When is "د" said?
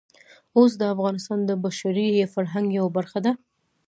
0.81-0.83, 1.45-1.51